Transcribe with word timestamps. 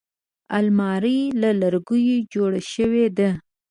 الماري 0.57 1.19
له 1.41 1.49
لرګیو 1.61 2.17
جوړه 2.33 2.61
شوې 2.73 3.05
ده 3.17 3.29